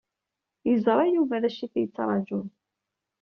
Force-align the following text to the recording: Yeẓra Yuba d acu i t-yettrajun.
Yeẓra 0.67 1.05
Yuba 1.13 1.41
d 1.41 1.43
acu 1.49 1.61
i 1.65 1.67
t-yettrajun. 1.73 2.47